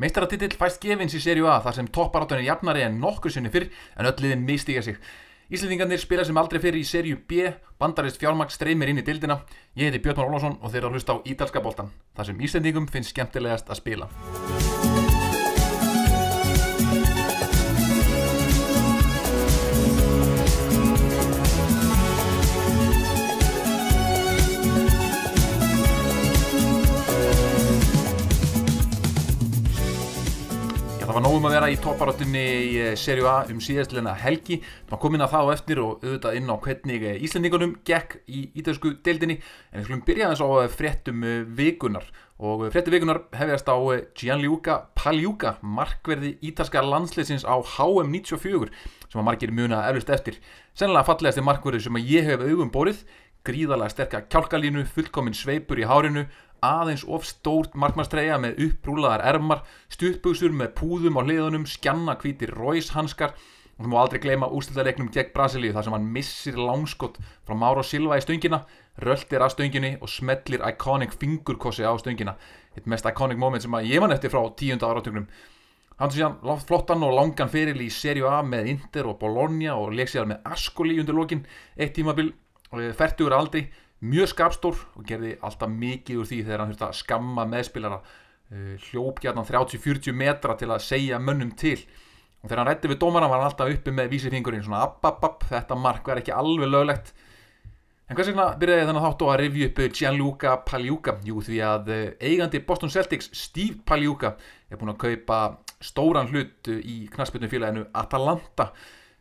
[0.00, 3.66] Meistaratitill fæst gefins í serju A þar sem topparáttunni jafnari en nokkur sinni fyrr
[3.98, 4.96] en öll liðin mistiga sig.
[5.52, 9.42] Íslendingarnir spila sem aldrei fyrir í serju B, bandarist fjármaks streymir inn í dildina.
[9.76, 12.40] Ég heiti Björn Már Ólásson og þeir eru að hlusta á Ídalska boltan, þar sem
[12.48, 14.89] Íslendingum finnst skemmtilegast að spila.
[31.30, 34.56] Nógum að vera í topparáttunni í eh, Serju A um síðastleina helgi.
[34.88, 38.16] Það var komin að það á eftir og auðvitað inn á hvernig eh, Íslandingunum gekk
[38.26, 39.36] í ítalsku deildinni.
[39.70, 41.22] En við skulum byrja þess á eh, fréttum
[41.54, 42.08] vikunar.
[42.42, 43.78] Og frétti vikunar hefjast á
[44.18, 48.74] Gianluca Pagliuca, markverði ítalska landsleisins á HM 94
[49.06, 50.42] sem að margir muna eflust eftir.
[50.74, 53.04] Sennilega fallegasti markverði sem að ég hef augum borið.
[53.46, 56.26] Gríðalega sterka kjálkalínu, fullkominn sveipur í hárinu
[56.64, 63.34] aðeins of stórt markmannstreyja með upprúlaðar ermar, stuttbugsur með púðum á hliðunum, skjanna hvítir ræshanskar
[63.80, 67.16] og þú má aldrei gleyma ústildarleiknum gegn Brasilíu þar sem hann missir langskott
[67.48, 68.58] frá Mára Silva í stöngina,
[69.00, 72.34] röltir að stönginni og smellir iconic fingurkossi á stöngina.
[72.76, 75.30] Eitt mest iconic moment sem ég man eftir frá tíunda áratögnum.
[75.96, 79.96] Hann sem síðan flottan og langan feril í Serie A með Inter og Bologna og
[79.96, 81.42] leik sér með Ascoli undir lokin,
[81.76, 82.34] eitt tímabil,
[82.96, 83.66] færtugur aldrei,
[84.00, 88.76] mjög skapstór og gerði alltaf mikið úr því þegar hann þurfti að skamma meðspilara uh,
[88.88, 91.78] hljóp gætnan 30-40 metra til að segja mönnum til.
[92.40, 95.26] Og þegar hann rætti við dómara var hann alltaf uppi með vísifingurinn svona app app
[95.28, 97.12] app, þetta mark var ekki alveg löglegt.
[98.10, 101.18] En hvers vegna byrjaði þannig þáttu að revju upp Gianluca Pagliuca?
[101.28, 104.32] Jú því að uh, eigandi Boston Celtics Steve Pagliuca
[104.70, 105.42] er búin að kaupa
[105.80, 108.70] stóran hlut í knasputnum félaginu Atalanta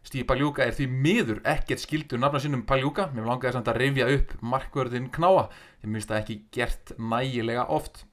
[0.10, 4.08] Stíði Pagliuca er því miður ekkert skildur nafna sinnum Pagliuca, mér langaði samt að rifja
[4.16, 5.44] upp markvörðin Knáa,
[5.84, 8.08] ég minnst það ekki gert nægilega oft.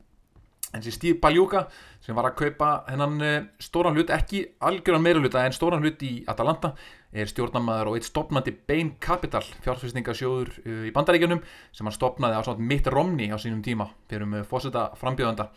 [0.74, 1.62] En þessi Stíði Pagliuca
[2.04, 6.12] sem var að kaupa hennan stóran hlut, ekki algjöran meira hlut en stóran hlut í
[6.28, 6.74] Atalanta
[7.16, 10.52] er stjórnamaður og eitt stopnandi Bain Capital fjárfæstingasjóður
[10.90, 11.40] í bandaríkjunum
[11.72, 15.48] sem hann stopnaði á svona mitt romni á sínum tíma fyrir um fósita frambjöðanda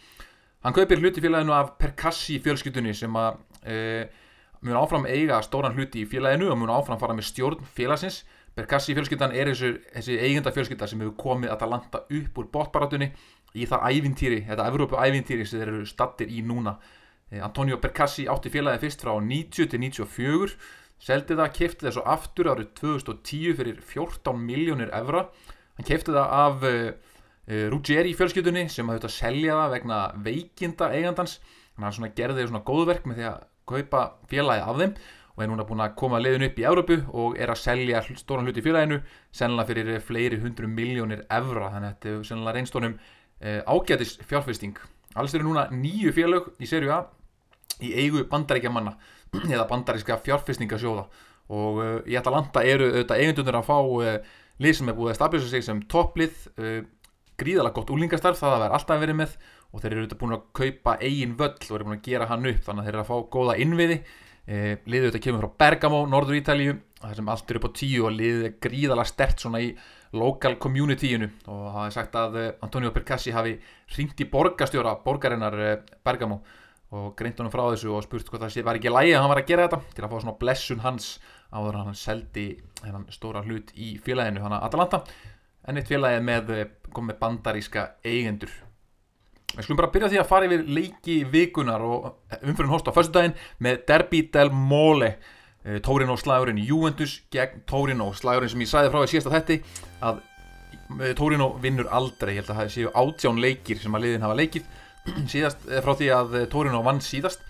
[0.63, 3.77] hann kaupir hluti félaginu af Percassi fjölskyldunni sem að e,
[4.65, 8.23] mun áfram eiga stóran hluti í félaginu og mun áfram fara með stjórn félagsins.
[8.57, 13.11] Berkassi fjölskyldan er þessu, þessi eigenda fjölskylda sem hefur komið Atalanta upp úr bóttbaratunni
[13.55, 16.75] í það ævintýri, þetta Evrópu ævintýri sem þeir eru stattir í núna.
[17.45, 20.57] Antonio Berkassi átti félagi fyrst frá 90 til 94
[20.99, 25.27] seldi það, kefti það svo aftur árið 2010 fyrir 14 miljónir evra.
[25.77, 26.89] Hann kefti það af uh,
[27.71, 31.37] Ruggeri fjölskyldunni sem hafði þetta að selja það vegna veikinda eigandans.
[31.79, 34.93] Hann gerði svona góðverk með því að kaupa félagi af þeim
[35.39, 38.43] og er núna búin að koma leiðin upp í Európu og er að selja stóran
[38.43, 38.97] hluti í félaginu
[39.31, 41.69] sennilega fyrir fleiri hundru miljónir evra.
[41.71, 42.97] Þannig að þetta er sennilega reynstónum
[43.39, 44.75] eh, ágætis fjárfesting.
[45.15, 46.99] Alls eru núna nýju félag í serju A
[47.79, 48.97] í eigu bandaríkja manna
[49.53, 51.07] eða bandaríska fjárfestingasjóða.
[51.49, 54.17] Og uh, í Atalanta eru auðvitað eigendunir að fá uh,
[54.59, 56.43] lið sem er búið að stabilisa sig sem topplið
[57.39, 59.35] gríðalega gott úlingastarf það að vera alltaf verið með
[59.69, 62.49] og þeir eru auðvitað búin að kaupa eigin völl og eru búin að gera hann
[62.49, 63.97] upp þannig að þeir eru að fá góða innviði.
[64.49, 64.55] E,
[64.89, 68.15] liðið auðvitað kemur frá Bergamo, Norður Ítalíu það sem allt eru upp á tíu og
[68.15, 69.69] liðið er gríðalega stert svona í
[70.17, 71.29] local communityinu.
[71.47, 73.53] Og það er sagt að Antonio Percassi hafi
[73.95, 75.59] ringt í borgastjóra borgarinnar
[76.05, 76.41] Bergamo
[76.97, 79.29] og greint honum frá þessu og spurt hvað það sé var ekki lægi að hann
[79.29, 81.09] var að gera þetta til að fá svona blessun hans
[81.53, 82.45] áður hann seldi
[82.81, 85.03] hennan stóra hlut í félaginu hann Atalanta.
[85.69, 86.49] En eitt félagið með,
[86.89, 88.55] með bandaríska eigendur
[89.55, 93.15] Við skulum bara byrja því að fara yfir leiki vikunar og umfyrir hóst á fyrstu
[93.17, 95.13] daginn með Derby del Mole.
[95.83, 99.57] Tórin og slagurinn Juventus gegn Tórin og slagurinn sem ég sæði frá í síðasta þetti
[100.07, 100.21] að
[101.19, 104.37] Tórin og vinnur aldrei, ég held að það séu átján leikir sem að liðin hafa
[104.39, 104.69] leikið.
[105.33, 107.43] Síðast, frá því að Tórin og vann síðast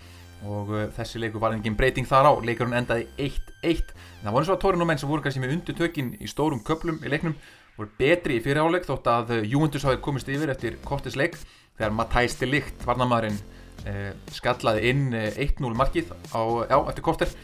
[0.47, 3.89] og þessi leiku var engin breyting þar á, leikurinn endaði 1-1
[4.23, 6.61] það voru eins og Tórin og menn sem voru kannski með undir tökinn í stórum
[6.63, 7.35] köplum í leiknum
[7.75, 11.35] voru betri í fyrirháleik þótt að Juventus hafi komist yfir eftir kortis leik
[11.79, 13.39] þegar Matthijs de Ligt varnamæðurinn
[13.87, 17.35] eh, skallaði inn eh, 1-0 markið á, já, eftir korter.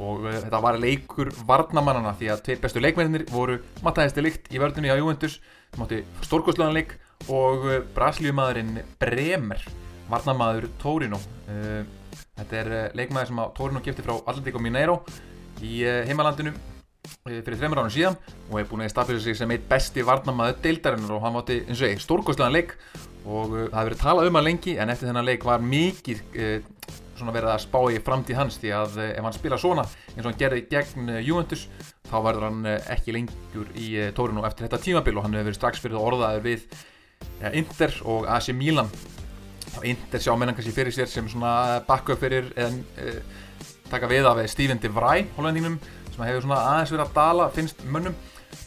[0.00, 4.48] Og eh, þetta var leikur varnamannana því að tveir bestu leikmennir voru Matthijs de Ligt
[4.54, 6.96] í vördunni á Juventus sem átti stórkosluðanleik
[7.28, 9.62] og eh, braslíumæðurinn Bremer
[10.10, 11.20] varnamæður Torino.
[11.50, 11.82] Eh,
[12.38, 15.00] þetta er eh, leikmæður sem Torino gifti frá Atletico Mineiro
[15.60, 16.54] í heimalandinu
[17.20, 18.16] fyrir þreymur ánum síðan
[18.48, 21.82] og hefði búin að stafila sig sem eitt besti varnamæður deildarinnar og hann átti eins
[21.82, 22.74] og ég stórkosluðan leik
[23.24, 26.22] og uh, það hefur verið talað um hann lengi en eftir þennan leik var mikið
[27.20, 30.22] svona verið að spá í framtíð hans því að uh, ef hann spila svona eins
[30.22, 31.66] og hann gerði gegn Juventus
[32.10, 35.84] þá verður hann ekki lengur í tórinu eftir þetta tímabil og hann hefur verið strax
[35.84, 36.64] fyrir orðaður við
[37.52, 38.88] Inter og AC Milan.
[39.86, 43.20] Inder sjá mennan kannski fyrir sér sem svona backup fyrir en uh,
[43.90, 45.78] taka við af Steven de Vrij hollendinum
[46.10, 48.16] sem hefur svona aðeins verið að dala finnst mönnum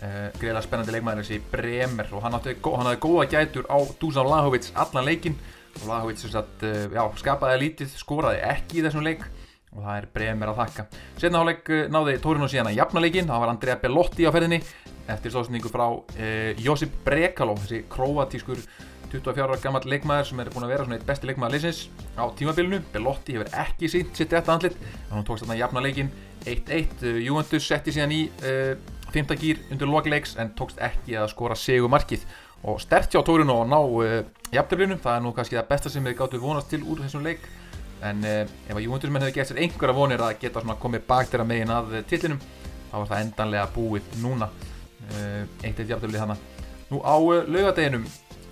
[0.03, 2.51] uh, greiðlega spennandi leikmæður þessi Bremer og hann hann
[2.89, 5.39] hafði góða gætur á Dusan Lahovits allan leikin
[5.79, 9.25] og Lahovits já, skapaði lítið, skoraði ekki í þessum leik
[9.73, 10.87] og það er Bremer að þakka.
[11.17, 14.59] Setna háleik náði Torino síðan að jafna leikin það var Andrea Bellotti á ferðinni
[15.09, 15.87] eftir stóðsningu frá
[16.61, 18.61] Josip Brekalo þessi kroatískur
[19.13, 21.81] 24 ára gammal leikmaður sem er búin að vera svona eitt besti leikmaður leysins
[22.17, 22.79] á tímabilinu.
[22.93, 24.77] Bellotti hefur ekki sínt sitt rétt andlit
[25.11, 26.09] hún tókst þarna jafna leikin
[26.49, 28.73] 1-1 Juventus setti síðan í uh,
[29.13, 29.35] 5.
[29.39, 32.25] gýr undir lokleiks en tókst ekki að skora segu markið
[32.63, 34.15] og stert hjá Tórun og ná uh,
[34.53, 37.45] jafnleiflinu, það er nú kannski það besta sem við gáttum vonast til úr þessum leik.
[38.03, 41.29] En uh, ef að Juventus menn hefði gett sér einhverja vonir að geta komið bak
[41.31, 44.49] þeirra megin að tillinum þá var það endanlega búið núna.
[45.03, 46.51] 1-1 jafnleifli þannig
[46.93, 48.05] Nú á laugadeginum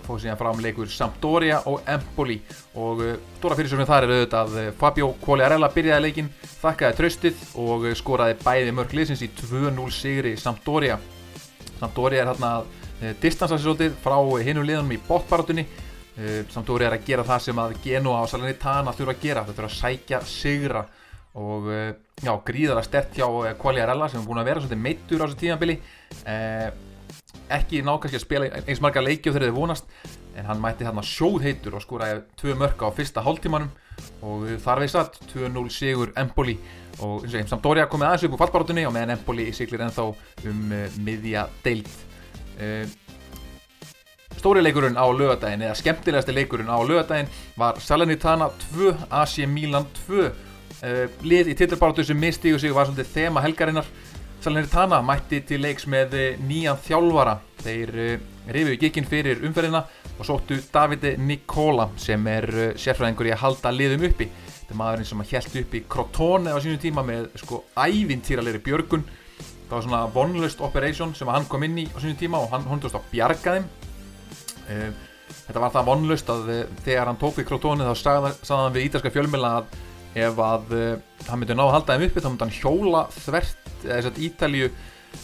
[0.06, 2.38] fóð síðan fram leikur Sampdoria og Empoli.
[2.78, 7.86] Og uh, stóra fyrirsöfnum þar er auðvitað uh, Fabio Quagliarella byrjaði leikin, þakkaði tröstið og
[7.88, 10.98] uh, skoraði bæði mörg liðsins í 2-0 sigri Sampdoria.
[11.78, 12.52] Sampdoria er hérna
[13.18, 14.14] distansansisótið frá
[14.46, 15.64] hinnum liðanum í botbarátunni
[16.52, 19.70] Sampdoria er að gera það sem að Genoa og Salernitana þurfa að gera, þetta þurfa
[19.72, 20.82] að sækja sigra.
[21.40, 23.26] Og já, gríðara stert hjá
[23.58, 25.78] Quagliarella sem er búin að vera svolítið meittur á þessu tímanbili
[27.50, 29.88] ekki ná kannski að spila eins marga leiki og þeir eru vonast
[30.36, 33.72] en hann mætti þarna sjóðheitur og skoraði tvö mörka á fyrsta hálftímanum.
[34.24, 36.56] Og þar veið satt 2-0 sigur Empoli.
[37.02, 40.08] Og eins og einn Sampdoria komið aðeins upp úr fallbarátunni og meðan Empoli siglir ennþá
[40.08, 41.92] um uh, miðja deilt
[42.60, 42.86] uh,
[44.42, 47.28] Stóri leikurinn á lögadaginn eða skemmtilegasti leikurinn á lögadaginn
[47.58, 50.32] var Salernitana 2, AC Milan 2 uh,
[51.22, 53.88] lið í tillirbarátu sem mistiðu sig var svolítið þema helgarinnar
[54.42, 57.36] Salernitana mætti til leiks með eh, nýjan þjálfara.
[57.62, 59.84] Þeir uh, rifiðu gikinn fyrir umferðina
[60.16, 64.26] og sóttu Davide Nicola sem er uh, sérfræðingur í að halda liðum uppi.
[64.32, 69.06] Þetta er maðurinn sem held upp í Crotone á sínu tíma með sko ævintýralegri björgun.
[69.38, 72.66] Það var svona vonlust operation sem hann kom inn í á sínu tíma og hann
[72.66, 73.70] hundast á bjargaðim.
[74.66, 79.14] Þetta var það vonlust að þegar hann tók við Crotone þá sagði hann við ítalska
[79.14, 79.82] fjölmjöla að
[80.26, 80.78] ef að
[81.30, 84.70] hann myndi ná að halda þeim uppi þá myndi hann hjóla þvert Ítalju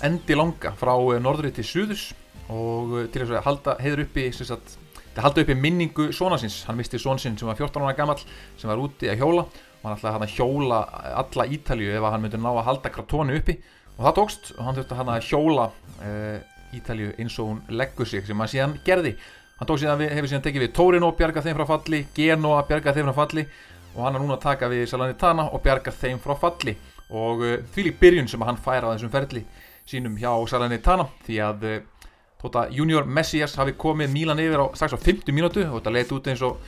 [0.04, 2.04] endi langa frá eh, norðrið til suðus
[2.52, 6.60] og eh, til að halda heiður uppi sagt, til að halda uppi minningu svona síns.
[6.68, 9.46] Hann misti són sinn sem var 14 ára gammal sem var úti að hjóla.
[9.78, 10.82] Og hann ætlaði að hjóla
[11.22, 13.58] alla Ítalju ef hann myndi ná að halda kratónu uppi.
[13.96, 16.38] Og það tókst og hann þurfti að hjóla uh,
[16.74, 19.14] Ítalju eins og hún leggur sig sem hann síðan gerði.
[19.58, 23.16] Hann síðan, hefur síðan tekið við Torino bjarga þeim frá falli, Genoa bjarga þeim frá
[23.22, 23.46] falli.
[23.96, 26.76] Og hann er núna að taka við Salernitana og bjarga þeim frá falli
[27.10, 29.44] og uh, því lík byrjun sem hann fær á þessum ferli
[29.88, 31.78] sínum hjá Salernitana því að uh,
[32.38, 36.16] tóta junior Messias hafi komið Mílan yfir á strax á 50 mínútu og þetta leiði
[36.18, 36.60] út eins og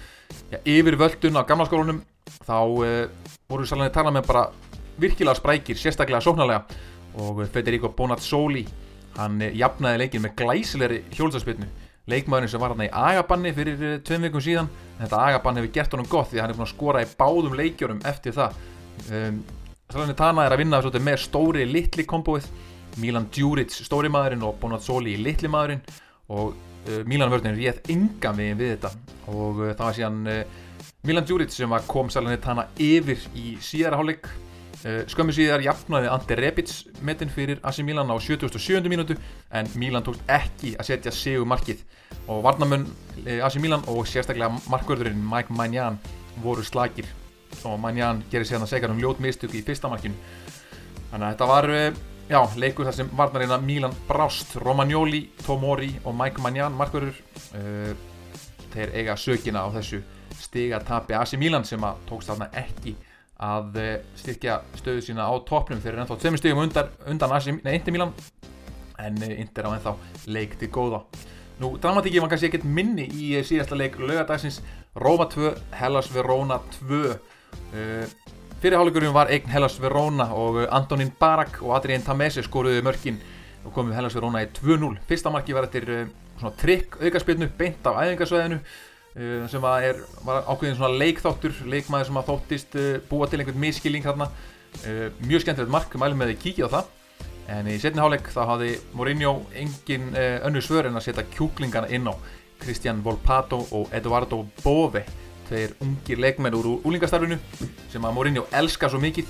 [0.50, 2.02] ja, yfir völdun á gamla skólunum
[2.46, 4.48] þá uh, voru Salernitana með bara
[5.00, 6.64] virkilega sprækir, sérstaklega sóknarlega.
[7.20, 8.66] Og Federico Bonazzoli
[9.16, 11.66] hann jafnaði leikin með glæsilegri hjólsarspilnu
[12.10, 15.96] leikmaðurinn sem var hann í agabanni fyrir tveim vikum síðan en þetta agabann hefur gert
[15.96, 18.60] honum gott því hann er búin að skora í báðum leikjörum eftir það.
[19.10, 19.42] Um,
[19.90, 22.44] Salernitana er að vinna svolítið, með stóri litli kombóið.
[23.02, 25.80] Milan Djuric stóri maðurinn og Bonazzoli litli maðurinn.
[26.30, 28.92] Og uh, Milan vörðin réð yngan við við þetta.
[29.32, 34.30] Og uh, það var síðan uh, Milan Djuric sem kom Salernitana yfir í síðara hálfleik.
[34.80, 36.70] Skömmu síðar jafnaði Ante Rebic
[37.04, 38.80] metinn fyrir AC Milan á 77.
[38.88, 39.12] mínútu
[39.52, 41.82] en Milan tókst ekki að setja sigu markið
[42.24, 42.86] og varnamenn
[43.26, 46.00] uh, AC Milan og sérstaklega markvörðurinn Mike Magnan
[46.40, 47.10] voru slagir
[47.68, 50.16] og Manjan gerir sér að segja um ljót mistök í fyrsta markinu.
[51.10, 52.00] Þannig að þetta var eh,
[52.30, 54.54] já, leikur þar sem varnarina Milan brást.
[54.62, 57.16] Romagnoli, Tomori og Mike Manjan markverður
[57.58, 57.92] uh,
[58.70, 60.02] þeir eiga sökina á þessu
[60.40, 62.94] stigatapi AC Milan sem að tókst þarna ekki
[63.40, 63.90] að uh,
[64.20, 65.82] styrkja stöðu sína á toppnum.
[65.82, 68.14] Fyrir ennþá tveimur stöðum undan, undan AC, nei, Inter Milan
[69.00, 69.96] en Inter á ennþá
[70.30, 71.02] leik til góða.
[71.60, 74.62] Nú, dramatíki var kannski ekkert minni í síðasta leik lögadagsins
[74.96, 77.18] Roma 2, Hellas Verona 2
[77.70, 78.04] Uh,
[78.60, 83.20] Fyrirháleikurinn var eign Hellas Verona og uh, Antonín Barak og Adrián Tamese skoruði mörkin
[83.64, 84.98] og komið Hellas Verona í 2-0.
[85.08, 86.06] Fyrsta marki var eftir uh,
[86.40, 88.60] svona trikk aukarspilnu beint af æðingarsvæðinu
[89.50, 92.76] sem er, var ákveðin svona leikþáttur, leikmaður sem að þóttist
[93.08, 94.28] búa til einhvern miskilling hérna.
[95.26, 96.92] Mjög skemmtilegt mark, mælum með því kíkja á það.
[97.56, 102.06] En í setni háleik þá hafði Mourinho engin önnur svör en að setja kjúklingana inn
[102.06, 102.14] á
[102.62, 105.02] Christian Volpato og Eduardo Bove
[105.50, 107.38] þeir ungir leikmenn úr úlingastarfinu
[107.90, 109.28] sem að Mourinho elskar svo mikið.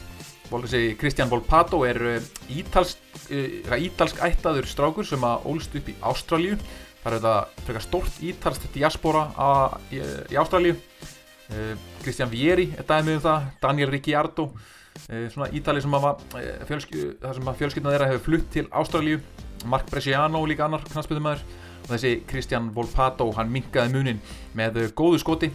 [0.98, 2.98] Kristján Volpato er eh, ítalsk,
[3.30, 6.56] uh, ítalsk ættaður strákur sem að ólst upp í Ástralju
[7.04, 9.22] það er þetta frekar stórt ítalst diaspora
[9.94, 10.74] í, í Ástralju
[12.02, 14.48] Kristján Vieri er dæmið um það Daniel Ricciardo
[15.06, 16.10] svona Ítali sem að
[16.68, 19.20] fjölskyldna þeirra hefur flutt til Ástralíu.
[19.68, 21.42] Mark Bresciano líka annar knastbytumæður
[21.82, 24.22] og þessi Kristján Volpato hann minkaði munin
[24.56, 25.50] með góðu skoti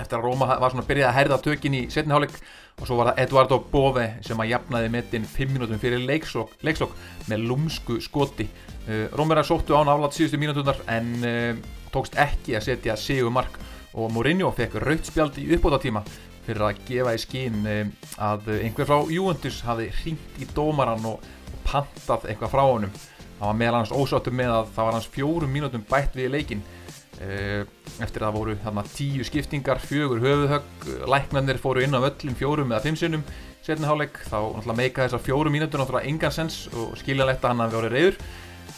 [0.00, 2.34] eftir að Róma var svona að byrja að herða tökin í setniháleik
[2.76, 6.96] og svo var það Eduardo Bove sem að jafnaði metin 5 minútum fyrir leikslokk,
[7.30, 8.48] með lúmsku skoti.
[8.86, 13.56] Uh, Rómverðar sóttu án aflátt síðustu mínútunar en uh, tókst ekki að setja sigur mark
[13.96, 16.04] og Mourinho fekk rautspjald í uppbótatíma
[16.46, 17.82] fyrir að gefa í skín uh,
[18.28, 21.24] að einhver frá Juventus hafi hringt í dómaran og,
[21.66, 22.92] pantað eitthvað frá honum.
[23.36, 26.60] Það var meðal hans ósáttum með að það var hans fjórum mínútum bætt við leikin
[26.62, 26.75] Eh,
[27.16, 32.74] eftir að það voru þarna tíu skiptingar, fjögur höfuðhögg læknarnir fóru inn á öllum fjórum
[32.74, 33.22] eða fimm sinnum
[33.66, 37.64] setni háleik, þá náttúrulega meika þessar fjóru mínutur náttúrulega engan sens og skiljanlegt að hann
[37.64, 38.18] hafi verið reyður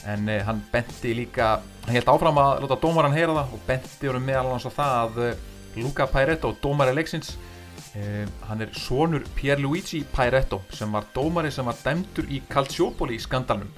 [0.09, 4.09] en eh, hann benti líka, hann held áfram að láta dómaran heyra það og benti
[4.09, 5.45] voru meðal hans á það að eh,
[5.83, 7.35] Luca Pairetto, dómari leiksins
[7.99, 13.73] eh, hann er sonur Pierluigi Pairetto sem var dómari sem var dæmtur í Calciopoli skandalnum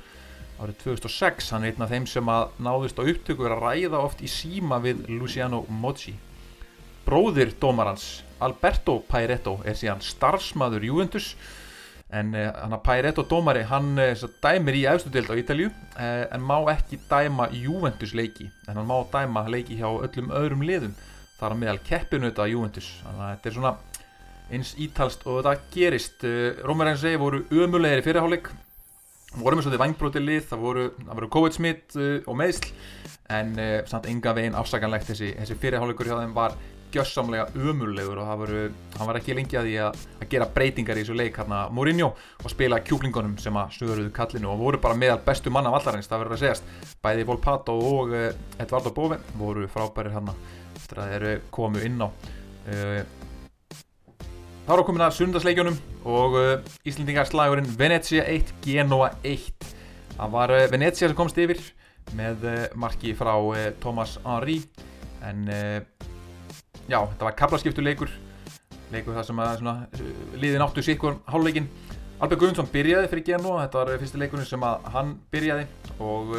[0.61, 4.21] árið 2006, hann er einn af þeim sem að náðust á upptöku að ræða oft
[4.21, 6.17] í síma við Luciano Moggi
[7.11, 11.35] bróðir dómarans Alberto Pairetto er síðan starfsmaður Juventus.
[12.11, 16.43] En eh, hann að Pairetto dómari hann eh, dæmir í auðstudild á Ítalju eh, en
[16.43, 18.49] má ekki dæma Juventus leiki.
[18.67, 20.97] En hann má dæma leiki hjá öllum öðrum liðum
[21.39, 22.89] þar að meðal keppinauta Juventus.
[23.05, 23.75] Þannig að þetta er svona
[24.51, 26.27] eins ítalst og þetta gerist.
[26.67, 28.51] Rómar Ensei voru ömulegir í fyrirháleik
[29.39, 32.73] vorum við svolítið vangbrótið lið, það voru, voru COVID-smitt uh, og meðsl
[33.31, 36.57] en uh, samt enga veginn afsaganlegt þessi, þessi fyrirháleikur hjá þeim var
[36.91, 38.63] gjössamlega umurlegur og voru,
[38.97, 42.09] hann var ekki lengi að því að, að gera breytingar í þessu leik hérna Mourinho
[42.43, 46.25] og spila kjúklingunum sem að stöðuruðu kallinu og voru bara meðal bestu manna vallarins, það
[46.25, 46.75] verður að segjast.
[47.05, 50.35] Bæði Volpato og uh, Edvardo Bove voru frábærir hérna
[50.75, 53.20] eftir að þeir komu inn á uh,
[54.71, 55.79] Þá erum við komin að sundarsleikjunum
[56.15, 56.51] og uh,
[56.87, 59.65] Íslendingarslagurinn Venezia 1, Genoa 1.
[60.13, 61.59] Það var uh, Venezia sem komst yfir
[62.15, 63.33] með uh, marki frá
[63.83, 64.61] Thomas Henry
[65.27, 68.15] en já, þetta var kaplaskiptu leikur,
[68.95, 69.75] þar sem að svona,
[70.39, 71.67] liðin áttu sikkur háluleikin.
[72.23, 75.67] Albert Guðmundsson byrjaði fyrir Genoa, þetta var fyrsti leikurinn sem að hann byrjaði
[75.99, 76.37] og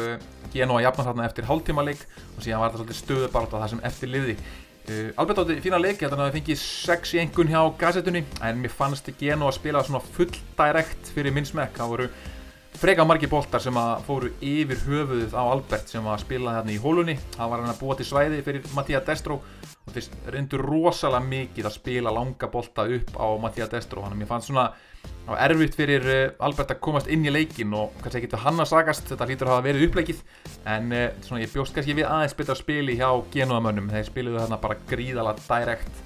[0.56, 3.88] Genoa jafnast þarna eftir hálftíma leik og síðan var þetta svolítið stöðubart á það sem
[3.92, 4.40] eftir liði.
[4.82, 8.24] Uh, Albert átti fína leik, ég held að hafi fengið 6 í engun hjá gassettunni
[8.42, 12.08] en mér fannst ekki enu að spila svona full direkt fyrir minn smekk, það voru
[12.80, 16.80] freka margi boltar sem að fóru yfir höfuðuð á Albert sem að spila hérna í
[16.82, 19.42] hólunni, það var hann að búa til svæði fyrir Mattia Destro
[19.82, 24.22] og þeir reyndur rosalega mikið að spila langa bolta upp á Mattia Destro, þannig að
[24.22, 24.70] mér fannst svona
[25.42, 28.70] erfitt fyrir eh, Albert að komast inn í leikin og kannski ekki til hann að
[28.72, 30.22] sagast, þetta hlýtur að hafa verið uppleikið.
[30.70, 34.60] En eh, svona ég bjóst kannski við aðeins betra spili hjá genúðamönnum, þeir spiliðu þarna
[34.62, 36.02] bara gríðala direkt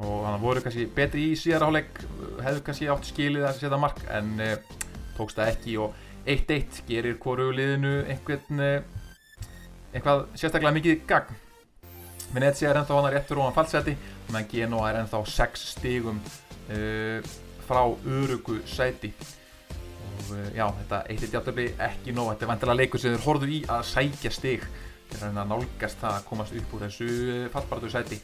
[0.00, 1.98] og þannig voru kannski betri í síðara áleik,
[2.40, 4.00] hefðu kannski átt skilið að setja mark.
[4.08, 4.56] En eh,
[5.20, 8.64] tókst það ekki og 1-1 gerir hverju liðinu einhvern,
[9.92, 11.38] eitthvað sérstaklega mikið gagn.
[12.30, 13.96] Venezia er ennþá hann að réttur og hann fallseti,
[14.28, 17.30] meðan Genoa er ennþá 6 stígum uh,
[17.70, 19.12] frá örugu sæti
[20.20, 23.50] og eh, já, þetta eittir játtöfli ekki nóg, þetta er vantilega leikur sem þeir horfðu
[23.50, 24.64] í að sækja stig
[25.10, 28.18] til að nálgast það að komast upp úr þessu eh, fallbaratu sæti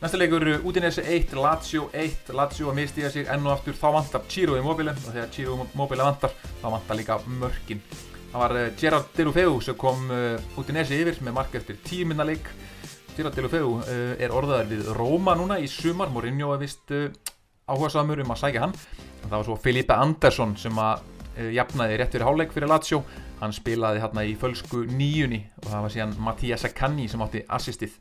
[0.00, 3.74] Næsta leikur, Udinese 1, Lazio 1 Lazio að mistiða sig enn og aftur.
[3.76, 7.82] Þá vantar Ciro Immobile og þegar Ciro Immobile vantar þá vantar líka mörkin.
[8.30, 10.06] Það var eh, Gerard Delufeu sem kom
[10.56, 12.48] Udinese yfir með mark eftir tíminna leik.
[13.12, 16.08] Gerard Delufeu er orðaðar við Róma núna í sumar.
[16.08, 16.96] Mourinho er vist
[17.68, 18.74] áhuga samur um að sækja hann.
[19.26, 21.04] Það var svo Filipe Andersson sem að
[21.58, 23.02] jafnaði rétt fyrir háleik fyrir Lazio.
[23.42, 28.00] Hann spilaði hérna í fölsku nýjunni og það var síðan Mattias Saccani sem átti assistið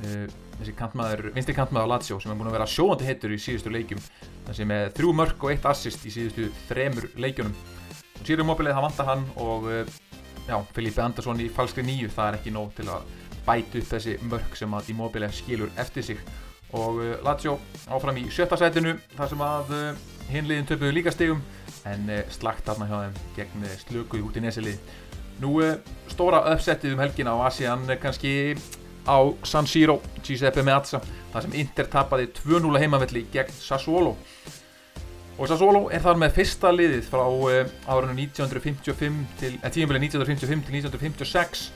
[0.00, 3.72] þessi kantmaður, vinstri kantmaður á Lazio sem er búin að vera sjóandi hittur í síðustu
[3.72, 4.00] leikjum.
[4.46, 7.54] Þessi með þrjú mörg og eitt assist í síðustu þremur leikjunum.
[8.16, 9.94] Og Sýrum Mobilið það vantar hann og uh,
[10.48, 13.08] já, Filipe Andersson í falskri nýju það er ekki nóg til að
[13.46, 16.22] bæta upp þessi mörg sem að Immobile skilur eftir sig.
[16.76, 19.74] Og uh, Lazio áfram í sjötta sætinu þar sem að
[20.32, 21.42] hinliðin töpuðu líka stegum
[21.86, 24.80] en slagt aðna hjá þeim gegn slöku út í nesilið
[25.38, 25.52] nú
[26.10, 28.56] stóra uppsettið um helgin á Asian kannski
[29.06, 31.00] á San Siro Giuseppe Meazza
[31.32, 34.16] þar sem Inter tapaði 2-0 heimavelli gegn Sassuolo
[35.36, 37.24] og Sassuolo er þar með fyrsta liðið frá
[37.92, 41.66] árunum 1955 til, eh, 1955 til 1956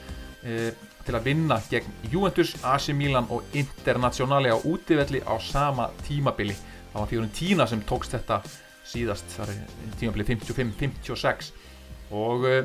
[0.45, 0.71] eh,
[1.05, 6.55] til að vinna gegn Juventus, AC Milan og Internazionale á útivelli á sama tímabili.
[6.93, 8.41] Það var fjórun tína sem tókst þetta
[8.85, 11.53] síðast, það er tímabili 55-56
[12.11, 12.63] og uh,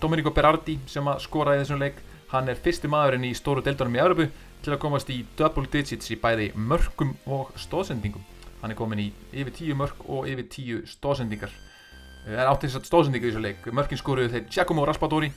[0.00, 4.02] Domenico Berardi sem að skoraði þessum leik, hann er fyrsti maðurinn í stóru deildunum í
[4.02, 4.28] Európu
[4.64, 8.24] til að komast í double digits í bæði mörgum og stóðsendingum
[8.60, 11.52] hann er komin í yfir 10 mörg og yfir 10 stóðsendingar
[12.28, 13.68] er átt þess að stóðsendinga í þessu leik.
[13.72, 15.30] Mörgin skoruðu þeir Giacomo Raspadori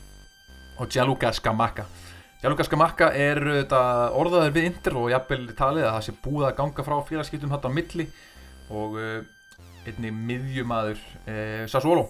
[0.79, 1.85] og Gianluca Scamacca.
[2.41, 6.85] Gianluca Scamacca er orðaður við Inter og jafnvel talið að það sé búið að ganga
[6.87, 8.07] frá félagskiptum þetta á milli
[8.73, 9.21] og uh,
[9.87, 12.09] einni miðjumadur uh, Sassuolo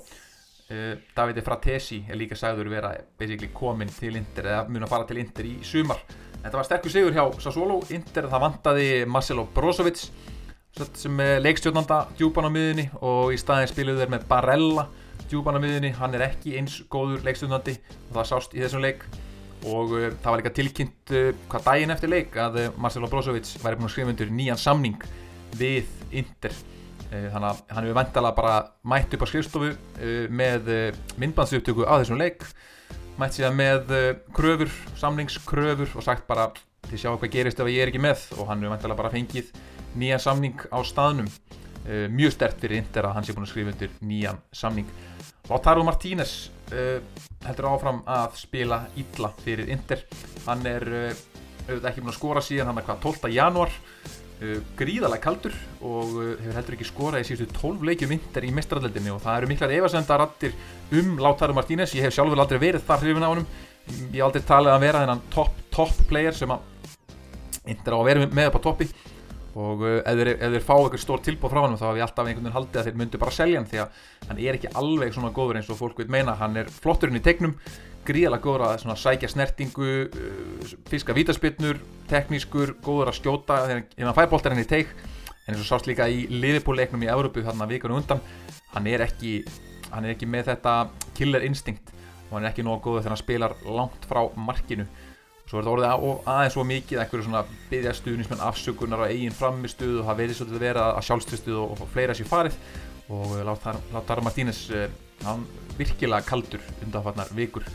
[0.73, 2.93] uh, Davide Fratesi er líka sagður vera
[3.53, 6.01] komin til Inter eða mun að fara til Inter í sumar.
[6.43, 7.79] Þetta var sterkur sigur hjá Sassuolo.
[7.95, 10.01] Inter það vantaði Marcelo Brozovic
[10.97, 14.87] sem leikstjórnanda djúpan á miðunni og í staðin spiluðu þeir með Barella
[15.29, 19.05] djúpan á miðunni, hann er ekki eins góður leikstjórnandi og það sást í þessum leik.
[19.63, 23.79] Og uh, það var líka tilkynnt uh, hvað daginn eftir leik að Marcelo Brozovic væri
[23.79, 25.05] búin að skrifa undir nýjan samning
[25.55, 26.55] við Inter
[27.13, 28.53] þannig að hann hefur vendala bara
[28.89, 29.71] mætt upp á skrifstofu
[30.33, 30.69] með
[31.21, 32.45] myndbandsuptöku á þessum leik.
[33.21, 33.91] Mætt síðan með
[34.33, 36.47] kröfur, samningskröfur og sagt bara
[36.87, 38.25] til sjá hvað gerist ef ég er ekki með.
[38.39, 39.51] Og hann hefur vendala bara fengið
[39.99, 41.29] nýjan samning á staðnum.
[41.85, 44.89] Mjög stert fyrir Inter að hann sé búin að skrifa undir nýjan samning.
[45.51, 46.49] Lautaro Martínez
[47.43, 50.05] heldur áfram að spila illa fyrir Inter.
[50.47, 50.87] Hann er
[51.67, 53.29] auðvitað ekki búin að skora síðan hann er hvað 12.
[53.35, 53.75] januar
[54.77, 59.21] gríðalega kaldur og hefur heldur ekki skorað í síðustu 12 leikjum Inter í mestrarleldinni og
[59.23, 60.55] það eru miklar efasendarattir
[60.99, 61.95] um Lautaro Martínez.
[61.95, 63.45] Ég hef sjálfur aldrei verið þar hrifin á hann
[64.13, 66.69] ég hef aldrei talið að vera þennan top, top player sem að
[67.71, 68.89] Inter á að vera með upp á toppi
[69.53, 72.27] og uh, ef þeir, þeir fá eitthvað stór tilbúð frá hann þá hef ég alltaf
[72.27, 75.15] einhvern veginn haldið að þeir myndu bara selja hann því að hann er ekki alveg
[75.15, 77.53] svona góður eins og fólk veit meina, hann er flotturinn í tegnum
[78.07, 81.79] gríðalega góður að sækja snertingu uh, fiska vítaspinnur
[82.09, 84.91] teknískur, góður að skjóta þegar hann fær bóltar henni í teik.
[85.43, 88.21] En eins og sást líka í liðipúleiknum í Európu þarna vikunum undan
[88.73, 89.41] hann er, ekki,
[89.91, 90.75] hann er ekki með þetta
[91.17, 91.91] killer instinct
[92.29, 94.87] og hann er ekki nógu góður þegar hann spilar langt frá markinu
[95.53, 99.99] Svo er þetta orðið aðeins svo mikið einhverju svona byggja stuðnismenn afsökunar á eigin framistuð
[99.99, 102.55] og það verið svolítið að vera að sjálfstuðstuð og, og fleira sér farið
[103.13, 104.87] og Lautaro Martínez eh,
[105.27, 105.43] hann
[105.77, 107.67] virkilega kaldur undanfarnar vikur.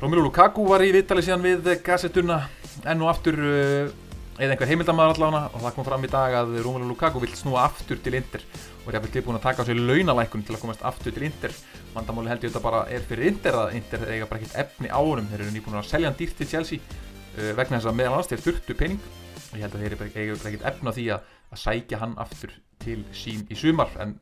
[0.00, 2.40] Romelu Lukaku var í viðtali síðan við gassetuna
[2.82, 3.94] enn og aftur eh,
[4.36, 7.62] eða einhver heimildamæðar allavega og það kom fram í dag að Romelu Lukaku vill snúa
[7.64, 8.42] aftur til Inter
[8.82, 11.54] og er jafnvel tilbúin að taka á sig launalækun til að komast aftur til Inter.
[11.94, 15.00] Vandamáli held ég þetta bara er fyrir Inter að Inter eiga bara ekkert efni á
[15.00, 15.30] honum.
[15.30, 18.30] Þeir eru nýbúin að selja hann dýrt til Chelsea uh, vegna þess að meðal annars
[18.32, 19.00] þeir þurftu pening.
[19.46, 22.56] Og ég held að þeir eiga ekkert efni á því að, að sækja hann aftur
[22.84, 23.96] til sín í sumar.
[24.04, 24.18] En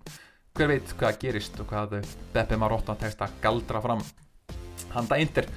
[0.55, 1.99] hver veit hvað gerist og hvað
[2.33, 4.05] Beppe Marotta tekst að galdra fram
[4.95, 5.51] handa Inter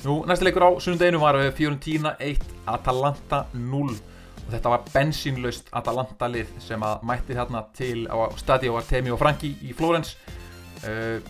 [0.00, 3.92] Nú, næsta leikur á sunnundeginu var Fiorentina 1, Atalanta 0
[4.42, 9.20] og þetta var bensínlaust Atalanta lið sem að mætti þarna til á Stadio Artemi og
[9.20, 10.16] Franki í Flórens
[10.82, 11.22] uh,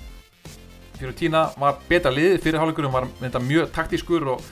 [0.96, 3.08] Fiorentina var betra lið, fyrirháleikurum var
[3.42, 4.42] mjög taktískur og,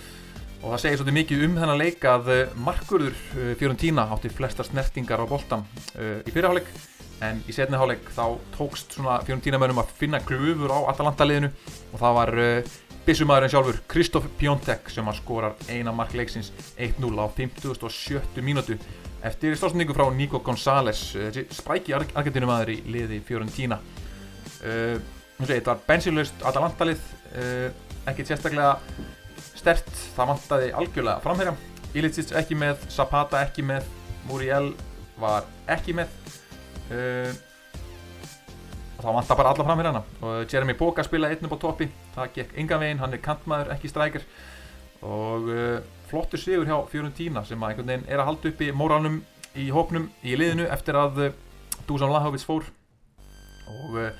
[0.60, 4.66] og það segir svolítið mikið um þennan leik að uh, markurður uh, Fiorentina átti flesta
[4.66, 5.64] snertingar á boltam
[5.96, 6.68] uh, í fyrirháleik
[7.24, 11.52] en í setni háleik þá tókst svona Fiorentina mönnum að finna klufur á Atalanta liðinu
[11.92, 17.08] og það var uh, Bissumæðurinn sjálfur Kristoff Piontek sem að skorar eina mark leiksins 1-0
[17.16, 18.42] á 57.
[18.44, 18.76] mínútu
[19.24, 23.80] eftir stórstendingu frá Nico González þessi spræki argentinumæður í liði Fiorentina.
[24.60, 25.00] Uh,
[25.40, 27.00] þetta var bensinlaust Atalanta-lið
[27.40, 27.66] uh,
[28.10, 28.76] ekkert sérstaklega
[29.56, 31.56] stert það vantaði algjörlega framherja.
[31.96, 33.88] Ilicic ekki með, Zapata ekki með
[34.28, 34.74] Muriel
[35.20, 36.12] var ekki með.
[36.92, 37.32] Uh,
[39.02, 41.88] þá vantar bara alla fram hérna og Jeremy Boga spilaði einn upp á toppi.
[42.14, 44.24] Það gekk enga veginn, hann er kantmaður, ekki strækir.
[45.06, 45.76] Og uh,
[46.10, 49.22] flottur sigur hjá Fiorentina sem að einhvern veginn er að halda upp í móralnum
[49.58, 51.38] í hópnum í liðinu eftir að uh,
[51.88, 52.66] Dusan Lahovits fór.
[53.70, 54.10] Og uh,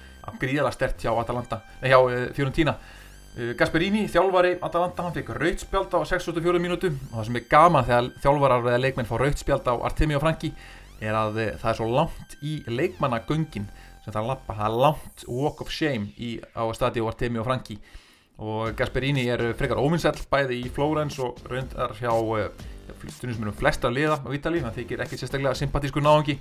[0.41, 2.77] gríðala stert hjá hjá uh, Fiorentina.
[3.37, 6.91] Uh, Gasperini, þjálfari Atalanta, hann fekk rautspjald á 64 mínútu.
[7.11, 10.55] Og það sem er gaman þegar þjálfarar eða leikmenn fá rautspjald á Artemi og Franki
[11.01, 13.69] er að uh, það er svo langt í leikmannagöngin
[14.05, 17.41] sem það að lappa, það er langt walk of shame í, á stadi og Artemi
[17.41, 17.77] og Franki
[18.41, 22.13] og Gasperini er frekar óvinnsell bæði í Flórens og reyndar hjá
[23.13, 26.39] stundismunum flesta liða á Ítali, það þykir ekki sérstaklega sympatísku náðungi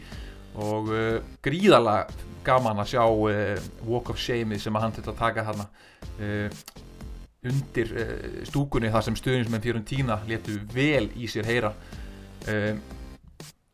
[0.59, 2.03] og uh, gríðala
[2.45, 5.67] gaman að sjá uh, walk of shame sem að hann til að taka þarna
[6.23, 6.61] uh,
[7.49, 7.91] undir
[8.47, 11.69] stúkunni þar sem stuðnismenn Fiorentina letu vel í sér heyra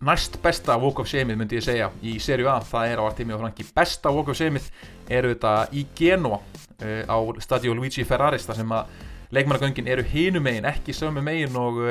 [0.06, 3.34] næst besta walk of shame myndi ég segja í serju A, það er á Artemi
[3.34, 3.66] og Franki.
[3.76, 4.62] Besta walk of shame
[5.10, 8.94] eru þetta í Genoa uh, á stadio Luigi Ferraris þar sem að
[9.36, 11.82] leikmannagöngin eru hinu megin, ekki sömu megin og,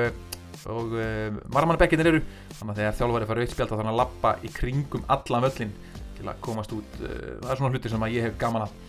[0.71, 2.23] og uh, marmannabekkinir eru.
[2.55, 5.75] Þannig að þegar þjálfari fara auðspjald þá þannig að lappa í kringum allan völlin
[6.15, 6.97] til að komast út.
[7.03, 8.81] Uh, það er svona hluti sem ég hef gaman að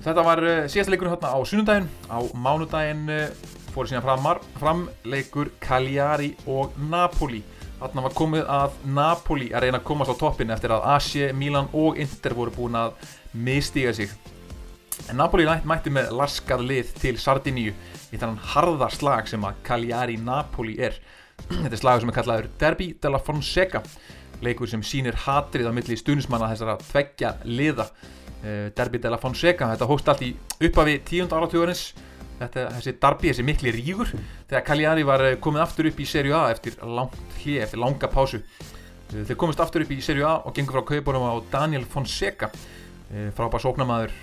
[0.00, 3.10] þetta var síðasta leikurinn hérna á sunnundaginn á mánudaginn
[3.74, 7.42] fór síðan framar, fram leikur Cagliari og Napoli
[7.80, 11.70] Þarna var komið að Napoli að reyna að komast á toppin eftir að AC, Milan
[11.72, 12.92] og Inter voru búin að
[13.32, 14.12] mistiga sig.
[15.08, 20.18] En Napoli mætti með laskað lið til Sardiníu í þannan harða slag sem að Cagliari
[20.20, 20.98] Napoli er.
[21.48, 23.80] Þetta er slagur sem er kallaður Derby della Fonseca,
[24.44, 27.88] leikur sem sínir hatrið á milli stunismanna þessara tveggja liða.
[28.44, 30.34] Eh, Derby della Fonseca, þetta hóst allt í
[30.68, 31.94] uppafi tíund áratugurins
[32.40, 34.10] þetta, þessi darbi, þessi mikli rígur
[34.48, 38.10] þegar Cagliari var eh, komið aftur upp í Serie A eftir langt hlið, eftir langa
[38.12, 38.40] pásu.
[38.40, 42.50] Eh, þeir komist aftur upp í Serie A og gengur frá kaupunum á Daniel Fonseca
[42.50, 44.14] eh, frábær sóknamaður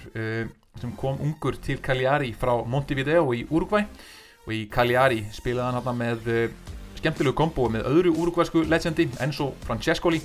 [0.78, 3.88] sem kom ungur til Cagliari frá Montevideo í Uruguay
[4.46, 6.28] og í Cagliari spilaði hann hann með
[7.00, 10.22] skemmtilegu kombo með öðru uruguaysku legendi Enzo Francescoli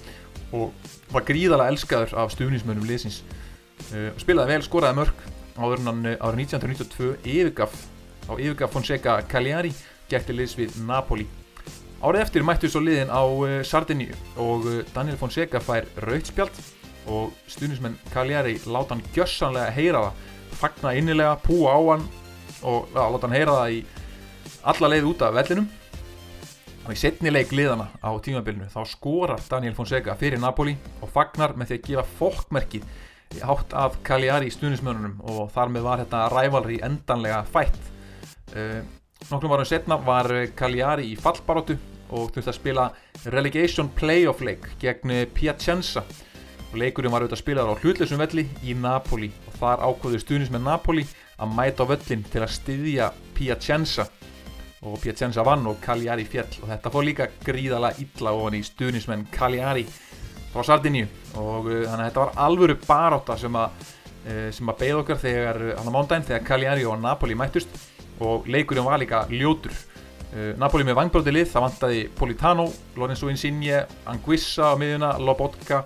[0.53, 0.77] og
[1.13, 3.23] var gríðalega elskaður af stuðnismönnum liðsins.
[4.21, 5.25] Spilaði vel, skoraði mörg
[5.57, 7.75] áður hann eh, árið 1992 yfirgaf
[8.29, 9.73] á yfirgaf Fonseca Cagliari
[10.11, 11.27] gætti liðs við Napoli.
[12.03, 16.57] Árið eftir mættu svo liðin á uh, Sardiníu og uh, Daniel Fonseca fær rautspjald
[17.13, 22.09] og stuðnismenn Cagliari láta hann gjössanlega heyra það fagna innilega, púa á hann
[22.63, 23.79] og ja, láta hann heyra það í
[24.73, 25.71] alla leið út af vellinum.
[26.83, 31.55] Og í setni leik liðana á tímabilinu þá skorar Daniel Fonseca fyrir Napoli og fagnar
[31.55, 32.89] með því að gefa fólkmerkið
[33.41, 37.79] hátt af Cagliari í stuðnismönunum og þar með var þetta rævalri endanlega fætt.
[38.53, 38.83] Uh,
[39.31, 41.79] nokkrum varum setna var Cagliari í fallbaróttu
[42.13, 42.91] og þurfti að spila
[43.33, 46.05] relegation playoff leik gegn Piacenza.
[46.73, 50.65] Og leikurinn var auðvitað að spila á hlutleysum velli í Napoli og þar ákvöðu stuðnismenn
[50.65, 51.05] Napoli
[51.37, 54.07] að mæta á völlin til að styðja Piacenza.
[54.83, 59.29] Og Piacenza vann og Cagliari fjell og þetta fór líka gríðala illa ofan í stuðnismenn
[59.35, 59.85] Cagliari
[60.53, 61.09] frá Sardiníu
[61.41, 63.87] og uh, þannig að þetta var alvöru baráta sem að,
[64.27, 67.81] uh, sem að beigða okkar þegar hann á mándaginn þegar Cagliari og Napoli mættust.
[68.23, 69.73] Og leikurinn var líka ljótur.
[70.61, 72.65] Napoli með vangbróti lið, það vantaði Politano,
[72.97, 75.81] Lorenzo Insigne Anguissa á miðuna, Lobotka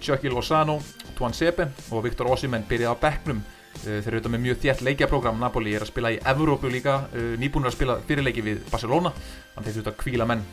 [0.00, 0.78] Chucky Lozano,
[1.18, 3.42] Tuan Sepe og Viktor Osimhen byrjaði á bekknum.
[3.82, 7.70] Þeir eru auðvitað með mjög þétt leikjaprogram Napoli er að spila í Evrópu líka nýbúinur
[7.70, 9.12] að spila fyrirleiki við Barcelona.
[9.52, 10.46] Þannig þeir þurft að kvíla menn.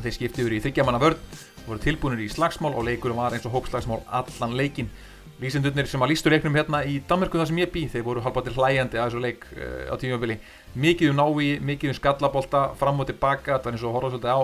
[0.00, 3.54] Þeir skipti yfir í þryggjamanna vörð voru tilbúinir í slagsmál og leikurum var eins og
[3.56, 4.90] hópslagsmál allan leikin
[5.36, 8.54] Lýsendurnir sem að lístu leiknum hérna í Danmarku þar sem ég bý, þeir voru halvbátir
[8.56, 10.38] hlæjandi að þessu leik uh, á tímafili
[10.80, 14.32] mikið um návi, mikið um skallabólta fram og tilbaka, það er eins og horfa svolítið
[14.32, 14.40] á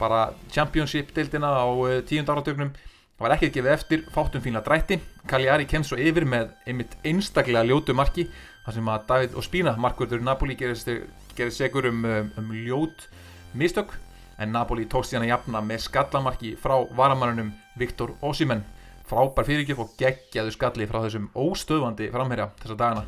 [0.00, 5.00] bara championship deildina á uh, tíund áratögnum, það var ekkert gefið eftir fátum fínlega drætti,
[5.28, 8.30] Cagliari kemst svo yfir með einmitt einstaklega ljótu marki,
[8.64, 13.10] þar sem að David Ospina markvörður Napoli gerði segur um, um, um ljót
[13.52, 13.92] mistök
[14.40, 18.62] en Napoli tókst síðan að jafna með skallamarki frá varamannunum Viktor Osimhen.
[19.10, 23.04] Frábær fyrirgjöf og geggjaðu skalli frá þessum óstöðvandi framherja þessa dagana.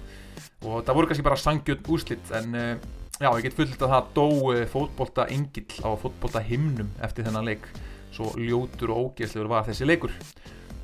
[0.67, 2.73] Og það voru kannski bara sangjörn úrslitt en uh,
[3.17, 7.49] já, ég get fullt að það dó uh, fótbolta engill á fótbolta himnum eftir þennan
[7.49, 7.71] leik.
[8.13, 10.13] Svo ljótur og ógeðslegur var þessi leikur.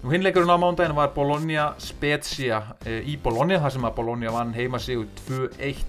[0.01, 4.55] Nú hinleikurinn á mándaginu var Bologna Spezia uh, í Bologna þar sem að Bologna vann
[4.57, 5.83] heima sig 2-1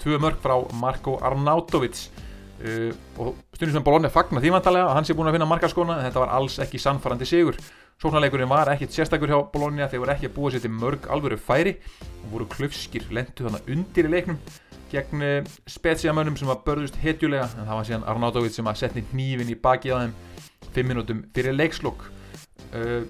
[0.00, 2.08] tvö mörg frá Marko Arnautovic
[2.54, 5.96] Uh, og stundum sem Bologna fagnar því vantarlega að hans er búin að finna markaskona
[5.98, 7.58] en þetta var alls ekki sannfarandi sigur.
[8.02, 11.38] Sóknarleikurinn var ekkit sérstakur hjá Bologna þeir voru ekki að búa sér til mörg alvöru
[11.38, 11.76] færi
[12.22, 14.38] og voru klöfskir lendu þannig undir í leiknum
[14.94, 19.04] gegn uh, spetsiamönnum sem var börðust hetjulega en það var síðan Arnautovic sem að setni
[19.12, 20.14] hnífin í baki á þeim
[20.74, 22.06] 5 minútum fyrir leikslokk
[22.74, 23.02] uh,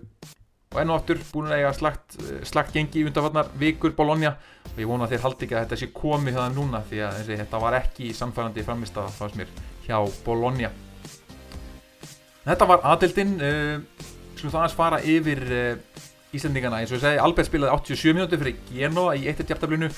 [0.74, 4.34] og enn og aftur búin að eiga slagt, eh, slagt gengi í undanfarnar vikur Bologna.
[4.72, 7.18] Og ég vona að þeir haldi ekki að þetta sé komið það núna því að
[7.20, 9.52] þessi, þetta var ekki samfærandi framist að það sem er
[9.86, 10.70] hjá Bologna.
[12.44, 16.02] Þetta var aðildinn uh, eh, skulum það aðeins fara yfir uh,
[16.34, 19.94] Íslandingana eins og ég segi Albert spilaði 87 minúti fyrir Genoa í 1-1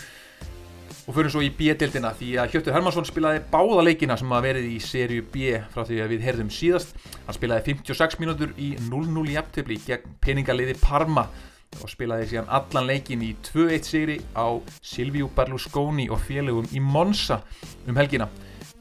[1.07, 4.71] og fyrir svo í B-dildina því að Hjörtur Hermansson spilaði báða leikina sem að verið
[4.73, 6.97] í sériu B frá því að við herðum síðast.
[7.27, 11.29] Hann spilaði 56 mínútur í 0-0 jafntöfli gegn peningaliði Parma
[11.77, 17.41] og spilaði síðan allan leikin í 2-1 sigri á Silvíu Berlusconi og félögum í Monza
[17.87, 18.27] um helgina.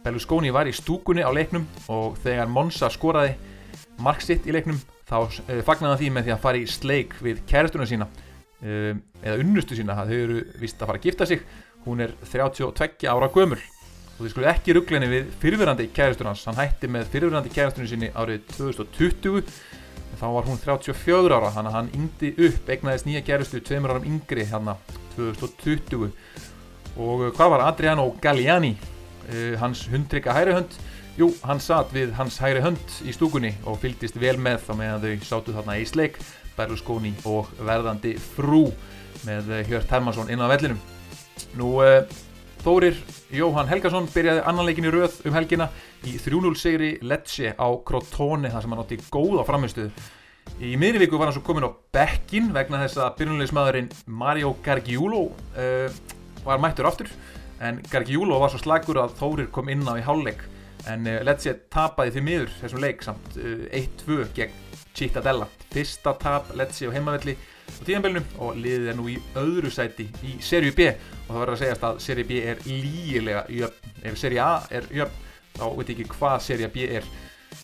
[0.06, 3.36] Berlusconi var í stúkunni á leiknum og þegar Monza skoraði
[4.02, 5.18] marksitt í leiknum þá
[5.50, 8.10] eh, fagnaði því með því að fara í sleik við kærastunum sína
[8.66, 11.46] eh, eða unnustu sína, þau eru vist að fara að gifta sig
[11.86, 13.62] hún er 32 ára gömul.
[14.16, 18.14] Og þið skulle ekki ruggleini við fyrirverandi kæristur hans, hann hætti með fyrirverandi kæristurinn sinni
[18.16, 19.44] árið 2020
[20.16, 24.08] þá var hún 34 ára þannig að hann yngdi upp, egnaðist nýja kæristu tveimur áram
[24.08, 24.78] yngri hérna
[25.16, 26.10] 2020
[26.96, 30.78] og hvað var Adriano Galliani uh, hans hundrykka hæri hönd?
[31.20, 35.06] Jú, hann satt við hans hæri hönd í stúkunni og fyldist vel með þá meðan
[35.06, 36.20] þau sátu þarna í sleik
[36.56, 38.70] Berlusconi og verðandi frú
[39.28, 40.80] með Hjört Hermansson inn á vellinum
[41.56, 42.04] Nú, uh,
[42.66, 42.98] Þórir
[43.30, 45.68] Jóhann Helgason byrjaði annan leikin í röð um helgina
[46.10, 49.92] í 3-0 segri Lecce á Crotone þar sem hann átti góða framistuðu.
[50.66, 55.88] Í miðurvíku var hann svo komin á bekkin vegna þess að byrjunleismadurinn Mario Gargiulo uh,
[56.46, 57.14] var mættur aftur
[57.62, 60.44] en Gargiulo var svo slagur að Þórir kom inn á í hálfleik
[60.90, 64.62] en uh, Lecce tapaði því miður þessum leik samt uh, 1-2 gegn
[64.96, 65.48] Cittadella.
[65.70, 70.38] Fyrsta tap Lecce á heimavelli á tíðanbelnum og liðið er nú í öðru sæti í
[70.44, 73.94] Serie B og það verður að segjast að Serie B er lígilega jöfn.
[74.06, 75.22] Ef Serie A er jöfn
[75.56, 77.08] þá veit ekki hvað Serie B er.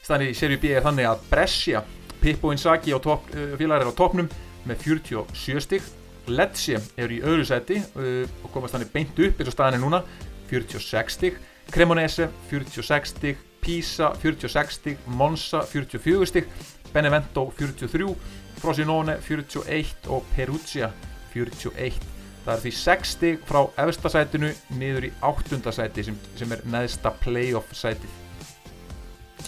[0.02, 1.84] Stannir í Serie B er þannig að Brescia,
[2.22, 4.30] Pippo Inzaghi top, uh, félagar er á topnum
[4.68, 5.88] með 47 stygg.
[6.32, 9.84] Lecce er í öðru sæti uh, og komast þannig beint upp eins og staðin er
[9.84, 10.04] núna
[10.52, 11.40] 46 stygg.
[11.72, 13.48] Cremonese 46 stygg.
[13.62, 15.02] Pisa 46 stygg.
[15.06, 16.48] Monza 44 stygg.
[16.92, 18.16] Benevento 43
[18.62, 20.92] Frosinone 41 og Perugia
[21.34, 22.02] 41
[22.46, 25.62] það er því 6 stig frá efstasætinu niður í 8.
[25.74, 28.10] sæti sem, sem er neðsta playoff sæti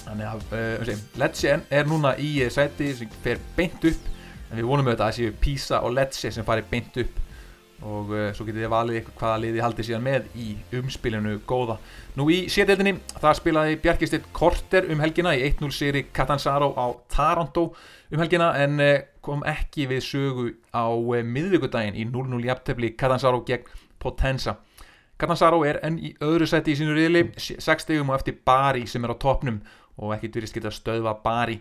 [0.03, 4.09] þannig að uh, Lecce er núna í sæti sem fer beint upp.
[4.49, 7.22] En við vonum auðvitað að það séu Pisa og Lecce sem fari beint upp
[7.81, 11.77] og uh, svo getið þið valið ykkur hvaða liði haldið síðan með í umspilinu góða.
[12.19, 17.71] Nú í sételdinni það spilaði Bjarkistitt Korter um helgina í 1-0 seri Catanzaro á Taranto
[18.13, 18.93] um helgina en uh,
[19.25, 23.67] kom ekki við sögu á uh, miðvíkudaginn í 0-0 jafntefni Catanzaro gegn
[23.99, 24.59] Potenza.
[25.17, 29.03] Catanzaro er enn í öðru seti í sínu riðli, 6 stegum og eftir Bari sem
[29.05, 29.61] er á toppnum
[30.01, 31.59] og ekki dyrist geta stöðva Bari.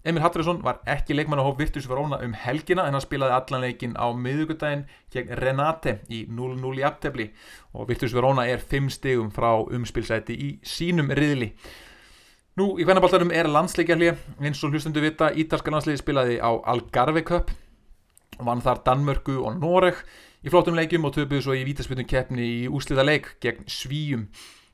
[0.00, 3.64] Emil Hattriðsson var ekki leikmann á hóp Virtus Verona um helgina en hann spilaði allan
[3.66, 7.26] leikin á miðugudaginn gegn Renate í 0-0 í aftefli
[7.76, 11.50] og Virtus Verona er 5 stegum frá umspilsæti í sínum riðli.
[12.56, 14.08] Nú í hvernabáltarum er landsleikjarli
[14.40, 17.52] eins og hlustundu vita Ítalska landsleiki spilaði á Algarve Cup.
[18.40, 20.00] Vann þar Danmörku og Noreg.
[20.40, 24.30] Í flottum leikum og töpuðu svo í vítaspilnum keppni í úslita leik gegn Svíum.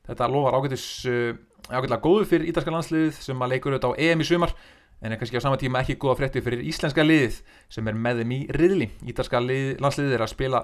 [0.07, 1.35] Þetta lofar ágætis, uh,
[1.67, 4.55] ágætlega góðu fyrir Ítalska landsleikið sem að leikur auðvitað á EM í sumar
[5.03, 7.41] en er kannski á sama tíma ekki góða frétti fyrir íslenska liðið
[7.73, 8.89] sem er með þeim í riðli.
[9.13, 10.63] Ítalska lið, landsliðið er að spila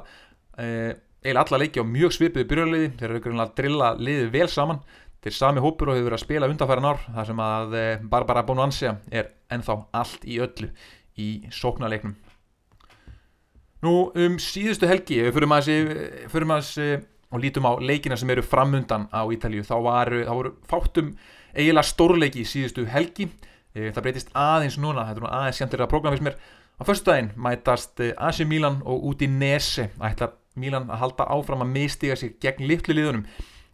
[0.56, 0.90] eh,
[1.22, 4.82] eiginlega alla leiki á mjög svipiði byrjarliði, þeir eru auðvitað að drilla liðið vel saman,
[5.22, 8.44] þeir sami hópur og hefur verið að spila undanfæran ár, þar sem að eh, Barbara
[8.48, 10.72] Bonuancia er ennþá allt í öllu
[11.20, 12.16] í sóknarleiknum.
[13.82, 15.40] Nú um síðustu helgi, ef við
[16.30, 16.90] fyrir maður þessi
[17.32, 21.14] og lítum á leikina sem eru framundan á Ítalíu, þá, var, þá voru fátum
[21.56, 23.26] eiginlega stórleiki í síðustu helgi.
[23.26, 26.36] Eh, það breytist aðeins núna, þetta er nú aðeins skemmtilega program fyrst mér.
[26.80, 31.26] Á förstu daginn mætast eh, AC Milan og út í Nese ætlar Milan að halda
[31.32, 33.26] áfram að mistiga sér gegn litlu liðunum.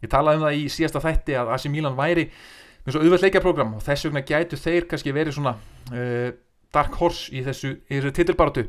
[0.02, 2.28] Ég talaði um það í síðasta þætti að AC Milan væri
[2.84, 6.28] með svo auðvelt leikjaprogram og þess vegna gætu þeir kannski verið svona uh,
[6.74, 8.66] dark horse í þessu, þessu titilbaratu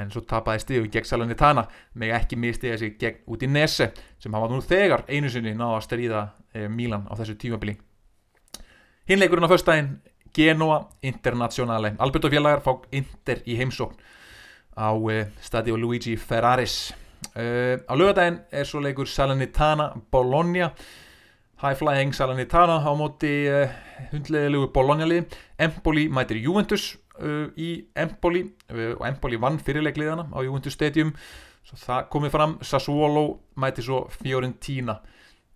[0.00, 1.66] en svo tapaði stíðu gegn Salernitana
[1.98, 3.90] með ekki mistiga sér gegn út í Nese
[4.22, 7.76] sem hafa nú þegar einu sinni náða að stríða uh, Milan á þessu tímabili.
[9.10, 9.92] Hinleikurinn á förstæðin
[10.34, 11.94] Genoa Internazionale.
[11.98, 13.98] Alberto Fjallar fá Inter í heimsókn
[14.76, 16.92] á uh, stadio Luigi Ferraris.
[17.34, 20.70] Uh, á lögadaginn er svo leikur Salernitana Bologna.
[21.60, 23.68] High Flying Salernitana á móti uh,
[24.14, 26.94] hundleðilegu Bologna lið Empoli mætir Juventus
[27.60, 28.46] í Empoli.
[28.72, 31.10] Og Empoli vann fyrirleikliðana á Juventus Stadium.
[31.66, 33.24] Svo það komið fram Sassuolo
[33.60, 35.02] mætir svo Fiorentina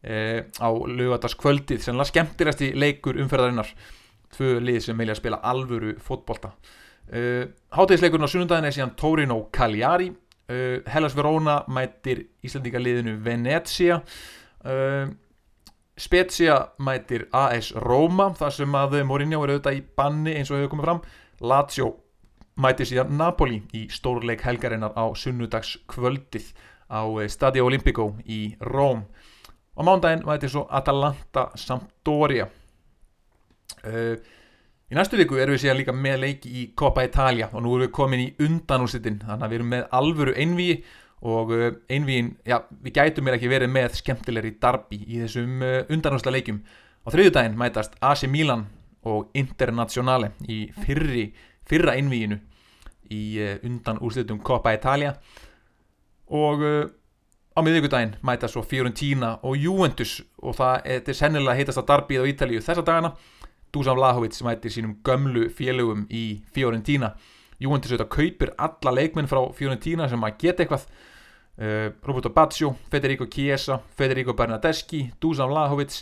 [0.04, 3.70] á lögadagskvöldið sem er skemmtilegast í leikur umferðarinnar
[4.34, 6.54] tvö lið sem vilja spila alvöru fótbolta.
[7.08, 10.10] Uh, Hátægisleikurinn á sunnundagin er síðan Torino Cagliari.
[10.50, 14.00] Uh, Hellas Verona mætir Íslandíkaliðinu Venezia.
[14.64, 15.12] Uh,
[15.94, 20.72] Spezia mætir AS Roma þar sem að Mourinho er auðvitað í banni eins og hefur
[20.72, 21.04] komið fram.
[21.44, 21.90] Lazio
[22.58, 26.50] mætir síðan Napoli í stórleik helgarinnar á sunnudagskvöldið
[26.90, 29.04] á eh, Stadio Olimpico í Róm.
[29.74, 32.48] Og mándaginn mætir svo Atalanta Sampdoria
[33.84, 34.16] Uh,
[34.90, 37.86] í næstu viku erum við síðan líka með leiki í Coppa Italia og nú erum
[37.86, 40.78] við komin í undanúsittin þannig að við erum með alvöru einvíi
[41.24, 45.76] og uh, einvíin, já, við gætum mér ekki verið með skemmtilegri darbi í þessum uh,
[45.92, 46.62] undanúsla leikum.
[47.04, 48.66] Á þriðu daginn mætast AC Milan
[49.04, 51.28] og Internazionale í fyrri,
[51.68, 52.40] fyrra einvíinu
[53.12, 53.24] í
[53.68, 55.12] undanúslitum Coppa Italia.
[56.32, 56.64] Og
[57.54, 62.30] á miðvíkudaginn mætast svo Fiorentina og Juventus og það er sennilega heitast að darbið á
[62.32, 63.12] Ítalíu þessa dagana
[63.74, 67.14] Dusan Vlahovic mætir sínum gömlu félögum í Fiorentina.
[67.58, 70.86] Juventus auðvitað kaupir alla leikmenn frá Fiorentina sem að geta eitthvað.
[71.54, 76.00] Uh, Roberto Baccio, Federico Chiesa Federico Bernardeschi, Dusan Vlahovic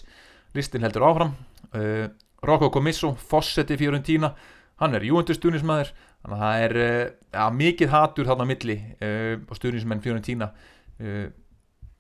[0.57, 1.35] listin heldur áfram.
[1.77, 2.07] Uh,
[2.43, 4.33] Rocco Commisso, Fossetti Fiorentina.
[4.81, 9.59] Hann er Juventus stuðnismæður þannig að það er uh, ja, mikið hatur þarna milli og
[9.59, 10.49] stuðnismenn Fiorentina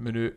[0.02, 0.28] munu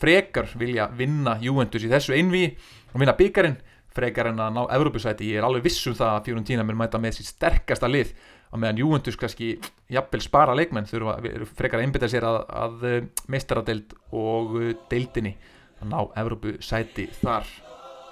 [0.00, 2.44] frekar vilja vinna Juventus í þessu einví
[2.92, 3.58] og vinna byggarinn
[3.94, 5.30] frekar en að ná Evrópusæti.
[5.32, 8.12] Ég er alveg vissum það að Fiorentina mun mæta með sitt sterkasta lið
[8.50, 9.52] á meðan Juventus kannski
[9.90, 11.16] jafnvel spara leikmenn þurfa
[11.54, 13.00] frekar að einbita sér að, að eh,
[13.30, 15.36] meistaradeild og eh, deildinni
[15.80, 17.48] að ná Evrópusæti þar.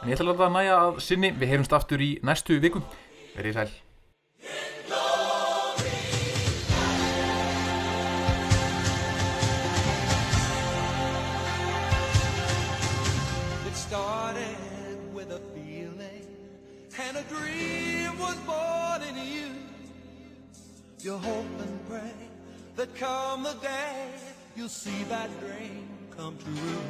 [0.03, 1.35] En ég ætla að næja að sinni.
[1.35, 2.85] Við heyrumst aftur í næstu viku.
[3.35, 4.77] Verið sæl
[17.01, 19.49] and a dream was born in you.
[21.01, 22.15] You hope and pray
[22.77, 24.11] that come the day
[24.57, 26.83] you'll see that dream come true.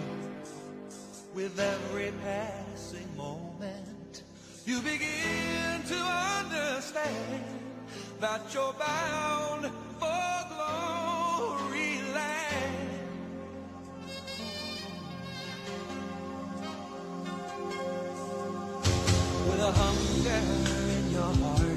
[1.34, 4.22] With every passing moment,
[4.64, 5.98] you begin to
[6.40, 7.44] understand
[8.20, 9.70] that you're bound
[20.26, 21.67] hunger in your heart